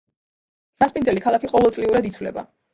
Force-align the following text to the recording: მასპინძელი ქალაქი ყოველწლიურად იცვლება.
მასპინძელი 0.85 1.25
ქალაქი 1.27 1.53
ყოველწლიურად 1.53 2.11
იცვლება. 2.13 2.51